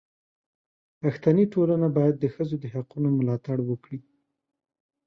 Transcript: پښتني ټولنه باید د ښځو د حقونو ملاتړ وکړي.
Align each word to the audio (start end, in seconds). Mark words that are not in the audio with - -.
پښتني 1.01 1.45
ټولنه 1.53 1.87
باید 1.97 2.15
د 2.19 2.25
ښځو 2.33 2.55
د 2.59 2.65
حقونو 2.73 3.09
ملاتړ 3.19 3.57
وکړي. 3.65 3.99